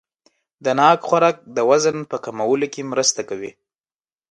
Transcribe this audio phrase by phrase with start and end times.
[0.63, 3.51] د ناک خوراک د وزن کمولو کې مرسته کوي.